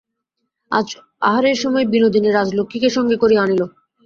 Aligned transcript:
আজ 0.71 0.87
আহারের 1.21 1.57
সময় 1.63 1.85
বিনোদিনী 1.85 2.29
রাজলক্ষ্মীকে 2.31 2.89
সঙ্গে 2.89 3.15
করিয়া 3.17 3.41
আনিল। 3.43 3.61